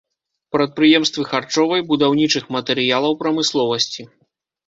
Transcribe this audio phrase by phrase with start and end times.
[0.53, 4.01] Прадпрыемствы харчовай, будаўнічых матэрыялаў прамысловасці.